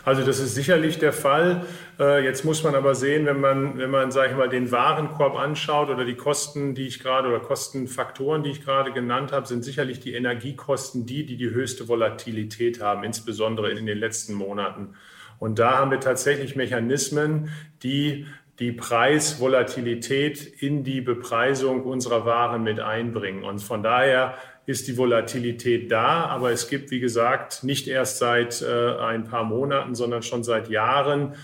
[0.07, 1.65] Also das ist sicherlich der Fall.
[1.99, 5.35] Äh, jetzt muss man aber sehen, wenn man, wenn man, sage ich mal, den Warenkorb
[5.35, 9.65] anschaut oder die Kosten, die ich gerade oder Kostenfaktoren, die ich gerade genannt habe, sind
[9.65, 14.93] sicherlich die Energiekosten die, die die höchste Volatilität haben, insbesondere in den letzten Monaten.
[15.39, 17.49] Und da haben wir tatsächlich Mechanismen,
[17.83, 18.27] die
[18.59, 23.43] die Preisvolatilität in die Bepreisung unserer Waren mit einbringen.
[23.43, 28.61] Und von daher ist die Volatilität da, aber es gibt, wie gesagt, nicht erst seit
[28.61, 31.35] äh, ein paar Monaten, sondern schon seit Jahren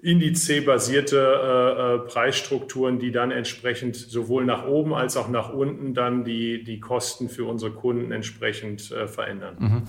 [0.00, 6.22] indizebasierte äh, äh, Preisstrukturen, die dann entsprechend sowohl nach oben als auch nach unten dann
[6.22, 9.56] die, die Kosten für unsere Kunden entsprechend äh, verändern.
[9.58, 9.82] Mhm.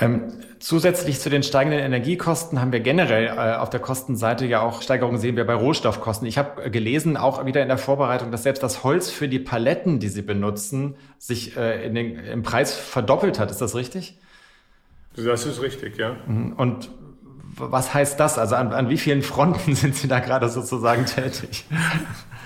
[0.00, 4.82] Ähm, zusätzlich zu den steigenden Energiekosten haben wir generell äh, auf der Kostenseite ja auch
[4.82, 6.28] Steigerungen sehen wir bei Rohstoffkosten.
[6.28, 9.40] Ich habe äh, gelesen, auch wieder in der Vorbereitung, dass selbst das Holz für die
[9.40, 13.50] Paletten, die Sie benutzen, sich äh, in den, im Preis verdoppelt hat.
[13.50, 14.18] Ist das richtig?
[15.16, 16.16] Das ist richtig, ja.
[16.26, 16.52] Mhm.
[16.52, 16.90] Und
[17.56, 18.38] was heißt das?
[18.38, 21.64] Also an, an wie vielen Fronten sind Sie da gerade sozusagen tätig?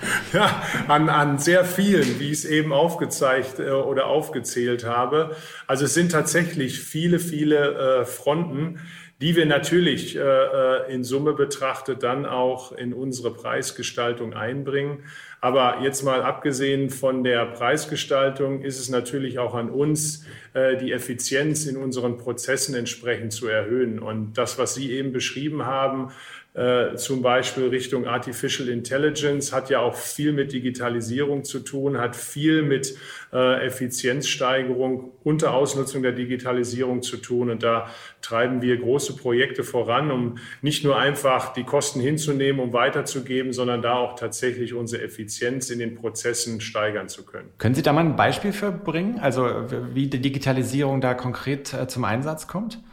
[0.33, 5.35] Ja, an, an sehr vielen, wie ich es eben aufgezeigt äh, oder aufgezählt habe.
[5.67, 8.79] Also es sind tatsächlich viele, viele äh, Fronten,
[9.21, 15.03] die wir natürlich äh, äh, in Summe betrachtet dann auch in unsere Preisgestaltung einbringen.
[15.39, 21.65] Aber jetzt mal abgesehen von der Preisgestaltung ist es natürlich auch an uns, die Effizienz
[21.65, 23.99] in unseren Prozessen entsprechend zu erhöhen.
[23.99, 26.11] Und das, was Sie eben beschrieben haben,
[26.55, 32.15] äh, zum Beispiel Richtung Artificial Intelligence, hat ja auch viel mit Digitalisierung zu tun, hat
[32.15, 32.95] viel mit
[33.31, 37.49] äh, Effizienzsteigerung unter Ausnutzung der Digitalisierung zu tun.
[37.49, 37.89] Und da
[38.21, 43.81] treiben wir große Projekte voran, um nicht nur einfach die Kosten hinzunehmen, um weiterzugeben, sondern
[43.81, 47.49] da auch tatsächlich unsere Effizienz in den Prozessen steigern zu können.
[47.57, 49.49] Können Sie da mal ein Beispiel für bringen, also
[49.95, 52.83] wie die Digitalisierung da konkret äh, zum Einsatz kommt?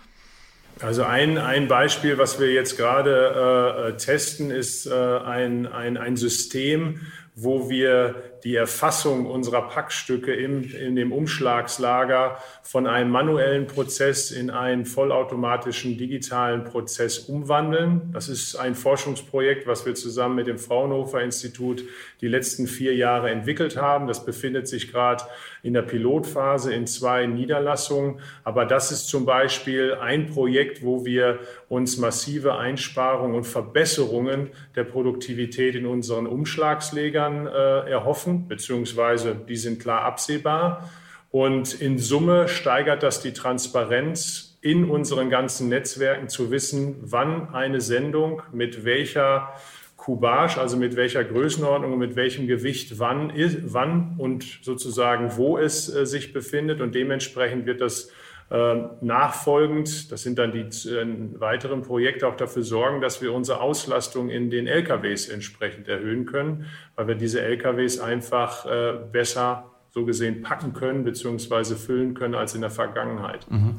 [0.80, 6.16] Also ein, ein Beispiel, was wir jetzt gerade äh, testen, ist äh, ein, ein, ein
[6.16, 7.00] System,
[7.34, 14.50] wo wir die Erfassung unserer Packstücke im, in dem Umschlagslager von einem manuellen Prozess in
[14.50, 18.10] einen vollautomatischen digitalen Prozess umwandeln.
[18.12, 21.84] Das ist ein Forschungsprojekt, was wir zusammen mit dem Fraunhofer Institut
[22.20, 24.06] die letzten vier Jahre entwickelt haben.
[24.06, 25.24] Das befindet sich gerade
[25.62, 28.20] in der Pilotphase in zwei Niederlassungen.
[28.44, 34.84] Aber das ist zum Beispiel ein Projekt, wo wir uns massive Einsparungen und Verbesserungen der
[34.84, 40.90] Produktivität in unseren Umschlagslegern äh, erhoffen, beziehungsweise die sind klar absehbar.
[41.30, 47.80] Und in Summe steigert das die Transparenz in unseren ganzen Netzwerken zu wissen, wann eine
[47.80, 49.54] Sendung mit welcher
[49.96, 53.32] Kubage, also mit welcher Größenordnung und mit welchem Gewicht wann,
[53.64, 56.80] wann und sozusagen wo es äh, sich befindet.
[56.80, 58.10] Und dementsprechend wird das
[58.50, 61.06] nachfolgend, das sind dann die äh,
[61.38, 66.66] weiteren Projekte, auch dafür sorgen, dass wir unsere Auslastung in den LKWs entsprechend erhöhen können,
[66.96, 71.74] weil wir diese LKWs einfach äh, besser so gesehen packen können bzw.
[71.74, 73.48] füllen können als in der Vergangenheit.
[73.50, 73.76] Mhm.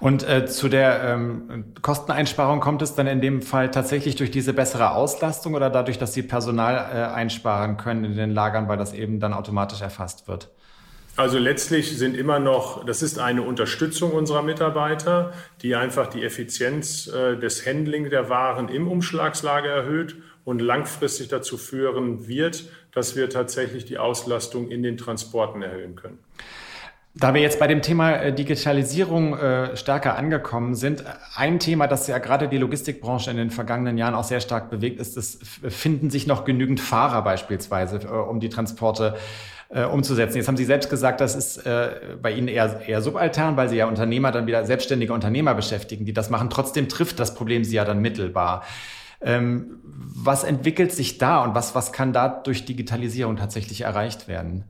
[0.00, 4.54] Und äh, zu der ähm, Kosteneinsparung kommt es dann in dem Fall tatsächlich durch diese
[4.54, 8.94] bessere Auslastung oder dadurch, dass Sie Personal äh, einsparen können in den Lagern, weil das
[8.94, 10.50] eben dann automatisch erfasst wird?
[11.20, 17.08] Also letztlich sind immer noch, das ist eine Unterstützung unserer Mitarbeiter, die einfach die Effizienz
[17.08, 23.28] äh, des Handling der Waren im Umschlagslager erhöht und langfristig dazu führen wird, dass wir
[23.28, 26.20] tatsächlich die Auslastung in den Transporten erhöhen können.
[27.12, 31.04] Da wir jetzt bei dem Thema äh, Digitalisierung äh, stärker angekommen sind,
[31.34, 34.98] ein Thema, das ja gerade die Logistikbranche in den vergangenen Jahren auch sehr stark bewegt,
[34.98, 40.36] ist, es finden sich noch genügend Fahrer beispielsweise, um die Transporte äh, umzusetzen.
[40.36, 43.76] Jetzt haben Sie selbst gesagt, das ist äh, bei Ihnen eher, eher subaltern, weil Sie
[43.76, 46.50] ja Unternehmer dann wieder selbstständige Unternehmer beschäftigen, die das machen.
[46.50, 48.64] Trotzdem trifft das Problem Sie ja dann mittelbar.
[49.20, 54.64] Ähm, was entwickelt sich da und was, was kann da durch Digitalisierung tatsächlich erreicht werden?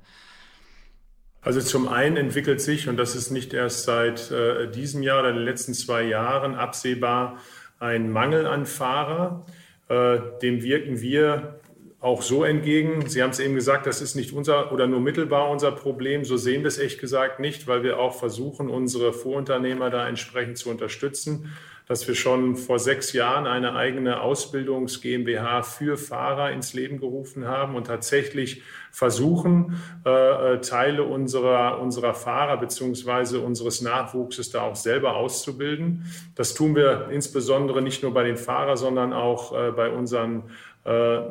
[1.43, 5.33] Also zum einen entwickelt sich, und das ist nicht erst seit äh, diesem Jahr oder
[5.33, 7.39] den letzten zwei Jahren absehbar,
[7.79, 9.47] ein Mangel an Fahrer.
[9.89, 11.60] Äh, dem wirken wir
[12.01, 13.09] auch so entgegen.
[13.09, 16.25] Sie haben es eben gesagt, das ist nicht unser oder nur mittelbar unser Problem.
[16.25, 20.57] So sehen wir es echt gesagt nicht, weil wir auch versuchen, unsere Vorunternehmer da entsprechend
[20.57, 21.51] zu unterstützen
[21.91, 27.49] dass wir schon vor sechs Jahren eine eigene Ausbildungs GmbH für Fahrer ins Leben gerufen
[27.49, 30.11] haben und tatsächlich versuchen, äh,
[30.55, 36.05] äh, Teile unserer, unserer Fahrer beziehungsweise unseres Nachwuchses da auch selber auszubilden.
[36.37, 40.45] Das tun wir insbesondere nicht nur bei den Fahrern, sondern auch äh, bei unseren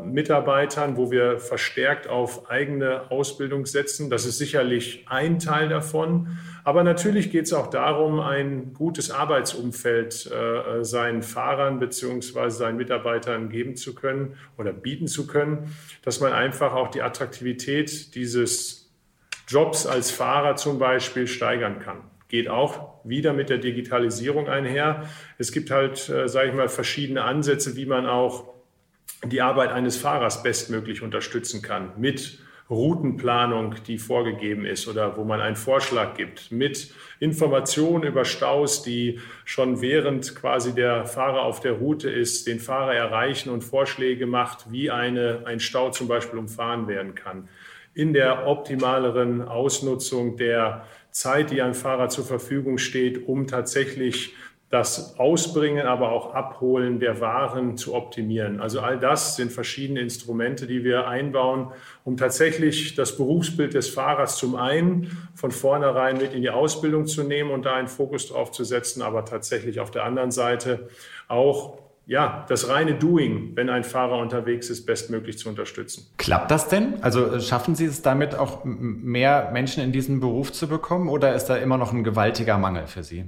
[0.06, 4.10] Mitarbeitern, wo wir verstärkt auf eigene Ausbildung setzen.
[4.10, 6.38] Das ist sicherlich ein Teil davon.
[6.64, 13.50] Aber natürlich geht es auch darum, ein gutes Arbeitsumfeld äh, seinen Fahrern beziehungsweise seinen Mitarbeitern
[13.50, 18.92] geben zu können oder bieten zu können, dass man einfach auch die Attraktivität dieses
[19.48, 25.10] Jobs als Fahrer zum Beispiel steigern kann geht auch wieder mit der Digitalisierung einher.
[25.40, 28.59] Es gibt halt, äh, sage ich mal, verschiedene Ansätze, wie man auch
[29.26, 35.42] die Arbeit eines Fahrers bestmöglich unterstützen kann mit Routenplanung, die vorgegeben ist oder wo man
[35.42, 41.74] einen Vorschlag gibt, mit Informationen über Staus, die schon während quasi der Fahrer auf der
[41.74, 46.88] Route ist, den Fahrer erreichen und Vorschläge macht, wie eine, ein Stau zum Beispiel umfahren
[46.88, 47.50] werden kann.
[47.96, 54.36] In der optimaleren Ausnutzung der Zeit, die einem Fahrer zur Verfügung steht, um tatsächlich
[54.70, 58.60] das Ausbringen, aber auch Abholen der Waren zu optimieren.
[58.60, 61.72] Also all das sind verschiedene Instrumente, die wir einbauen,
[62.04, 67.24] um tatsächlich das Berufsbild des Fahrers zum einen von vornherein mit in die Ausbildung zu
[67.24, 70.90] nehmen und da einen Fokus drauf zu setzen, aber tatsächlich auf der anderen Seite
[71.28, 76.08] auch ja, das reine Doing, wenn ein Fahrer unterwegs ist, bestmöglich zu unterstützen.
[76.18, 76.96] Klappt das denn?
[77.04, 81.46] Also schaffen Sie es damit auch mehr Menschen in diesen Beruf zu bekommen oder ist
[81.46, 83.26] da immer noch ein gewaltiger Mangel für Sie?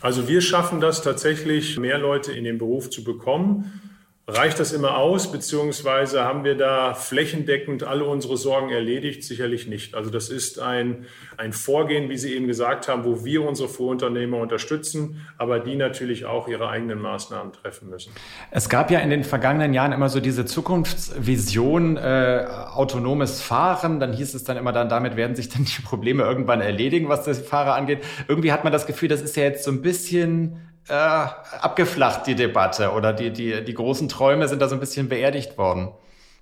[0.00, 3.80] Also wir schaffen das tatsächlich, mehr Leute in den Beruf zu bekommen.
[4.26, 9.22] Reicht das immer aus, beziehungsweise haben wir da flächendeckend alle unsere Sorgen erledigt?
[9.22, 9.94] Sicherlich nicht.
[9.94, 11.04] Also das ist ein,
[11.36, 16.24] ein Vorgehen, wie Sie eben gesagt haben, wo wir unsere Vorunternehmer unterstützen, aber die natürlich
[16.24, 18.14] auch ihre eigenen Maßnahmen treffen müssen.
[18.50, 24.00] Es gab ja in den vergangenen Jahren immer so diese Zukunftsvision, äh, autonomes Fahren.
[24.00, 27.24] Dann hieß es dann immer, dann damit werden sich dann die Probleme irgendwann erledigen, was
[27.24, 28.02] das Fahrer angeht.
[28.26, 30.56] Irgendwie hat man das Gefühl, das ist ja jetzt so ein bisschen
[30.88, 35.08] äh, abgeflacht, die Debatte, oder die, die, die großen Träume sind da so ein bisschen
[35.08, 35.92] beerdigt worden.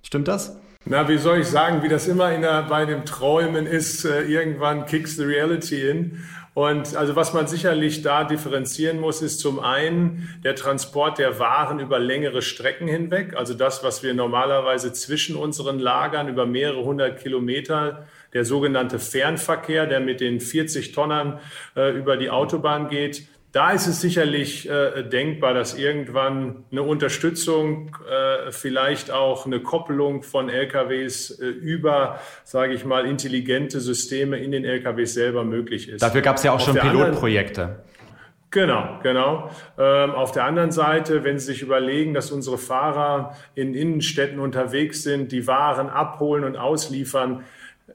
[0.03, 0.57] Stimmt das?
[0.85, 4.85] Na, wie soll ich sagen, wie das immer der, bei den Träumen ist, äh, irgendwann
[4.85, 6.23] kicks the reality in.
[6.53, 11.79] Und also was man sicherlich da differenzieren muss, ist zum einen der Transport der Waren
[11.79, 13.35] über längere Strecken hinweg.
[13.35, 19.87] Also das, was wir normalerweise zwischen unseren Lagern über mehrere hundert Kilometer, der sogenannte Fernverkehr,
[19.87, 21.39] der mit den 40 Tonnen
[21.75, 27.95] äh, über die Autobahn geht, da ist es sicherlich äh, denkbar, dass irgendwann eine Unterstützung,
[28.09, 34.51] äh, vielleicht auch eine Koppelung von LKWs äh, über, sage ich mal, intelligente Systeme in
[34.51, 36.01] den LKWs selber möglich ist.
[36.01, 37.83] Dafür gab es ja auch Auf schon Pilotprojekte.
[38.49, 39.51] Genau, genau.
[39.77, 45.03] Ähm, auf der anderen Seite, wenn Sie sich überlegen, dass unsere Fahrer in Innenstädten unterwegs
[45.03, 47.43] sind, die Waren abholen und ausliefern,
[47.87, 47.91] äh,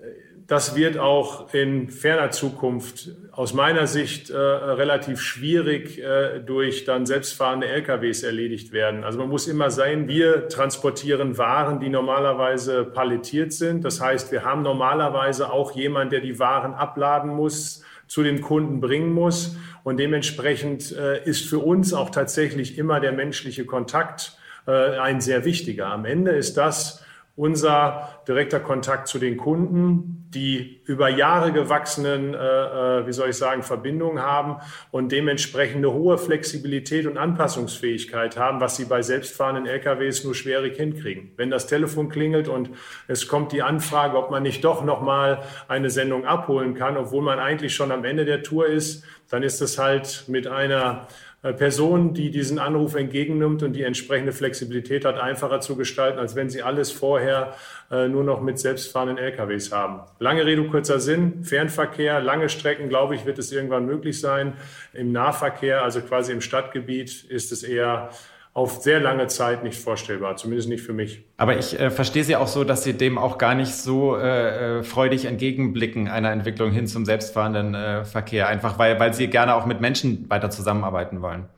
[0.48, 7.04] das wird auch in ferner Zukunft aus meiner Sicht äh, relativ schwierig äh, durch dann
[7.04, 9.04] selbstfahrende LKWs erledigt werden.
[9.04, 13.84] Also man muss immer sein, wir transportieren Waren, die normalerweise palettiert sind.
[13.84, 18.80] Das heißt, wir haben normalerweise auch jemanden, der die Waren abladen muss, zu den Kunden
[18.80, 19.54] bringen muss.
[19.84, 25.44] Und dementsprechend äh, ist für uns auch tatsächlich immer der menschliche Kontakt äh, ein sehr
[25.44, 25.88] wichtiger.
[25.88, 27.04] Am Ende ist das,
[27.38, 33.36] unser direkter Kontakt zu den Kunden, die über Jahre gewachsenen, äh, äh, wie soll ich
[33.36, 34.56] sagen, Verbindungen haben
[34.90, 40.76] und dementsprechend eine hohe Flexibilität und Anpassungsfähigkeit haben, was sie bei selbstfahrenden LKWs nur schwierig
[40.76, 41.30] hinkriegen.
[41.36, 42.70] Wenn das Telefon klingelt und
[43.06, 47.22] es kommt die Anfrage, ob man nicht doch noch mal eine Sendung abholen kann, obwohl
[47.22, 51.06] man eigentlich schon am Ende der Tour ist, dann ist es halt mit einer
[51.40, 56.50] Person, die diesen Anruf entgegennimmt und die entsprechende Flexibilität hat, einfacher zu gestalten, als wenn
[56.50, 57.54] sie alles vorher
[57.92, 60.00] äh, nur noch mit selbstfahrenden LKWs haben.
[60.18, 61.44] Lange Rede, kurzer Sinn.
[61.44, 64.54] Fernverkehr, lange Strecken, glaube ich, wird es irgendwann möglich sein.
[64.92, 68.10] Im Nahverkehr, also quasi im Stadtgebiet, ist es eher
[68.54, 71.24] auf sehr lange Zeit nicht vorstellbar, zumindest nicht für mich.
[71.36, 74.78] Aber ich äh, verstehe Sie auch so, dass Sie dem auch gar nicht so äh,
[74.78, 79.54] äh, freudig entgegenblicken, einer Entwicklung hin zum selbstfahrenden äh, Verkehr, einfach weil, weil Sie gerne
[79.54, 81.48] auch mit Menschen weiter zusammenarbeiten wollen.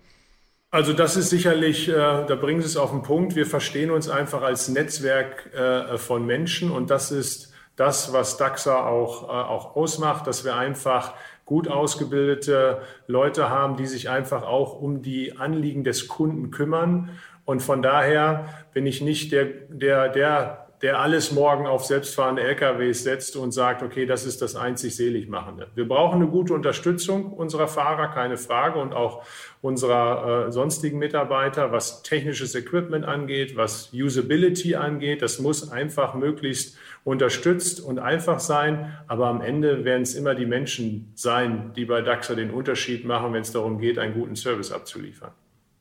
[0.70, 4.08] Also das ist sicherlich, äh, da bringen Sie es auf den Punkt, wir verstehen uns
[4.08, 10.26] einfach als Netzwerk äh, von Menschen und das ist das, was DAXA auch, auch ausmacht,
[10.26, 11.14] dass wir einfach
[11.50, 17.10] gut ausgebildete Leute haben, die sich einfach auch um die Anliegen des Kunden kümmern.
[17.44, 23.02] Und von daher bin ich nicht der, der, der der alles morgen auf selbstfahrende LKWs
[23.02, 25.68] setzt und sagt, okay, das ist das einzig Seligmachende.
[25.74, 29.22] Wir brauchen eine gute Unterstützung unserer Fahrer, keine Frage, und auch
[29.60, 35.20] unserer äh, sonstigen Mitarbeiter, was technisches Equipment angeht, was Usability angeht.
[35.20, 38.96] Das muss einfach möglichst unterstützt und einfach sein.
[39.06, 43.34] Aber am Ende werden es immer die Menschen sein, die bei DAXA den Unterschied machen,
[43.34, 45.32] wenn es darum geht, einen guten Service abzuliefern.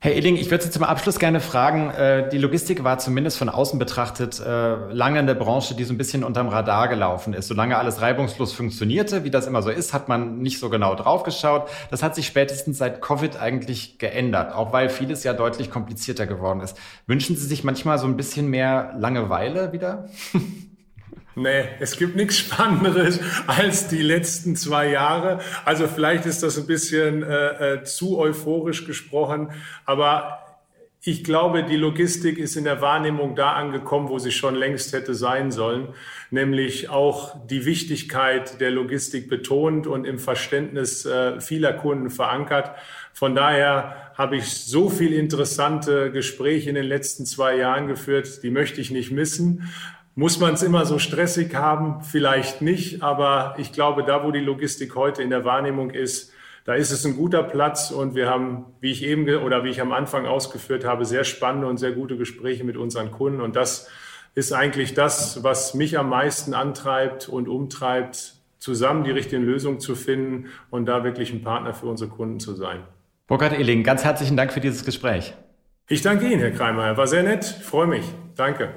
[0.02, 3.50] Herr Illing, ich würde Sie zum Abschluss gerne fragen, äh, die Logistik war zumindest von
[3.50, 7.50] außen betrachtet äh, lange eine Branche, die so ein bisschen unterm Radar gelaufen ist.
[7.50, 11.70] Solange alles reibungslos funktionierte, wie das immer so ist, hat man nicht so genau draufgeschaut.
[11.92, 16.62] Das hat sich spätestens seit Covid eigentlich geändert, auch weil vieles ja deutlich komplizierter geworden
[16.62, 16.78] ist.
[17.06, 20.08] Wünschen Sie sich manchmal so ein bisschen mehr Langeweile wieder?
[21.36, 25.40] Nee, es gibt nichts Spannenderes als die letzten zwei Jahre.
[25.64, 29.52] Also vielleicht ist das ein bisschen äh, äh, zu euphorisch gesprochen,
[29.86, 30.40] aber
[31.02, 35.14] ich glaube, die Logistik ist in der Wahrnehmung da angekommen, wo sie schon längst hätte
[35.14, 35.88] sein sollen,
[36.30, 42.72] nämlich auch die Wichtigkeit der Logistik betont und im Verständnis äh, vieler Kunden verankert.
[43.14, 48.52] Von daher habe ich so viel interessante Gespräche in den letzten zwei Jahren geführt, die
[48.52, 49.70] möchte ich nicht missen.
[50.20, 52.04] Muss man es immer so stressig haben?
[52.04, 56.34] Vielleicht nicht, aber ich glaube, da, wo die Logistik heute in der Wahrnehmung ist,
[56.66, 59.80] da ist es ein guter Platz und wir haben, wie ich eben oder wie ich
[59.80, 63.88] am Anfang ausgeführt habe, sehr spannende und sehr gute Gespräche mit unseren Kunden und das
[64.36, 69.96] ist eigentlich das, was mich am meisten antreibt und umtreibt, zusammen die richtigen Lösungen zu
[69.96, 72.82] finden und da wirklich ein Partner für unsere Kunden zu sein.
[73.28, 75.34] Burkhard Ehling, ganz herzlichen Dank für dieses Gespräch.
[75.88, 76.98] Ich danke Ihnen, Herr Kreimer.
[76.98, 77.46] War sehr nett.
[77.46, 78.04] freue mich.
[78.36, 78.68] Danke.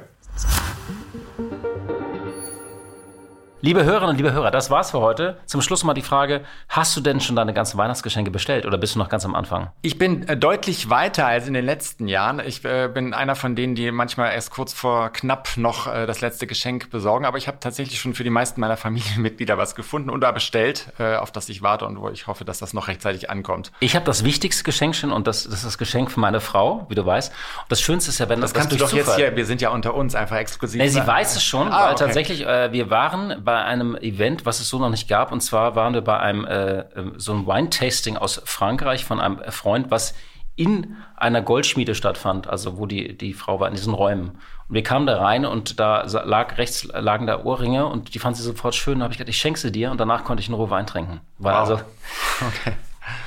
[3.65, 5.37] Liebe Hörerinnen und liebe Hörer, das war's für heute.
[5.47, 8.97] Zum Schluss mal die Frage, hast du denn schon deine ganzen Weihnachtsgeschenke bestellt oder bist
[8.97, 9.71] du noch ganz am Anfang?
[9.83, 12.43] Ich bin äh, deutlich weiter als in den letzten Jahren.
[12.45, 16.21] Ich äh, bin einer von denen, die manchmal erst kurz vor knapp noch äh, das
[16.21, 20.11] letzte Geschenk besorgen, aber ich habe tatsächlich schon für die meisten meiner Familienmitglieder was gefunden
[20.11, 22.89] und da bestellt, äh, auf das ich warte und wo ich hoffe, dass das noch
[22.89, 23.71] rechtzeitig ankommt.
[23.79, 26.87] Ich habe das wichtigste Geschenk schon und das, das ist das Geschenk für meine Frau,
[26.89, 27.31] wie du weißt.
[27.31, 29.47] Und das Schönste ist ja, wenn das, das kannst du doch Zufall jetzt hier, wir
[29.47, 30.83] sind ja unter uns einfach exklusiv.
[30.83, 32.05] Nee, sie weiß es schon, ah, weil okay.
[32.07, 35.31] tatsächlich äh, wir waren bei bei einem Event, was es so noch nicht gab.
[35.31, 39.43] Und zwar waren wir bei einem äh, ähm, so ein Wine-Tasting aus Frankreich von einem
[39.51, 40.15] Freund, was
[40.57, 44.39] in einer Goldschmiede stattfand, also wo die, die Frau war in diesen Räumen.
[44.69, 48.39] Und wir kamen da rein und da lag rechts lagen da Ohrringe und die fand
[48.39, 49.01] sie sofort schön.
[49.01, 50.87] Da habe ich gedacht, ich schenke sie dir und danach konnte ich in Ruhe Wein
[50.87, 51.21] trinken.
[51.37, 51.61] War wow.
[51.61, 51.75] also
[52.41, 52.73] okay.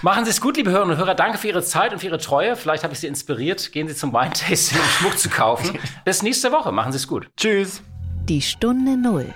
[0.02, 1.14] Machen Sie es gut, liebe Hörerinnen und Hörer.
[1.14, 2.56] Danke für Ihre Zeit und für Ihre Treue.
[2.56, 3.72] Vielleicht habe ich Sie inspiriert.
[3.74, 5.78] Gehen Sie zum Weintasting, um Schmuck zu kaufen.
[6.04, 6.72] Bis nächste Woche.
[6.72, 7.30] Machen Sie es gut.
[7.38, 7.84] Tschüss.
[8.28, 9.36] Die Stunde Null.